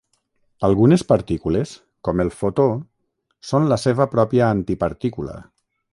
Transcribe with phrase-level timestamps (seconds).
[0.67, 1.73] Algunes partícules,
[2.09, 2.67] com el fotó,
[3.51, 5.37] són la seva pròpia antipartícula.